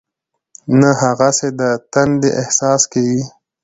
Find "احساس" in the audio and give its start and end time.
2.41-2.81